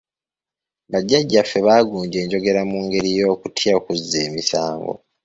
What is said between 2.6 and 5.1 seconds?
mu ngeri y’okutya okuzza emisango.